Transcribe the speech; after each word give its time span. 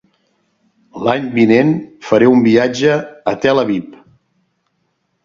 L'any 1.07 1.27
vinent 1.35 1.73
faré 2.11 2.29
un 2.29 2.41
viatge 2.47 2.95
a 3.33 3.35
Tel 3.45 3.63
Aviv. 3.65 4.01